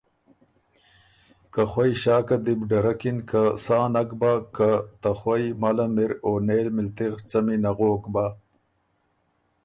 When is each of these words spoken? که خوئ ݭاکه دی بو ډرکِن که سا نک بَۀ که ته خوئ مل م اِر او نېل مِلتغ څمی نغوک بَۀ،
که 1.53 1.61
خوئ 1.71 1.91
ݭاکه 2.01 2.35
دی 2.45 2.53
بو 2.59 2.65
ډرکِن 2.69 3.17
که 3.29 3.41
سا 3.63 3.79
نک 3.93 4.09
بَۀ 4.19 4.31
که 4.55 4.69
ته 5.01 5.09
خوئ 5.19 5.43
مل 5.61 5.77
م 5.93 5.97
اِر 6.01 6.11
او 6.25 6.31
نېل 6.47 6.67
مِلتغ 6.75 7.13
څمی 7.29 7.55
نغوک 7.63 8.03
بَۀ، 8.13 8.25